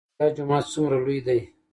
عیدګاه 0.19 0.33
جومات 0.35 0.65
څومره 0.73 0.97
لوی 1.03 1.19
دی؟ 1.25 1.39